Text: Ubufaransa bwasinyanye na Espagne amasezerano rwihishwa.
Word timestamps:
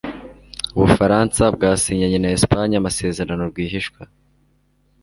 Ubufaransa 0.75 1.41
bwasinyanye 1.55 2.17
na 2.19 2.29
Espagne 2.37 2.75
amasezerano 2.77 3.43
rwihishwa. 3.51 4.01